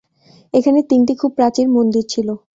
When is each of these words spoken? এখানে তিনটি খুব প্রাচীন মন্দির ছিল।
এখানে 0.53 0.79
তিনটি 0.89 1.13
খুব 1.15 1.31
প্রাচীন 1.37 1.67
মন্দির 1.69 2.03
ছিল। 2.09 2.27